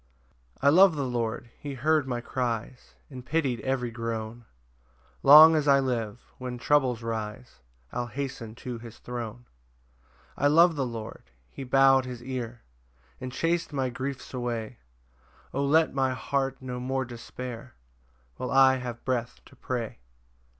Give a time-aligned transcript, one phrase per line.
[0.61, 4.45] 1 I love the Lord; he heard my cries, And pity'd every groan:
[5.21, 7.59] Long as I live, when troubles rise,
[7.91, 9.45] I'll hasten to his throne.
[10.39, 12.61] 2 I love the Lord; he bow'd his ear,
[13.19, 14.79] And chas'd my griefs away;
[15.53, 17.75] O let my heart no more despair,
[18.37, 19.99] While I have breath to pray!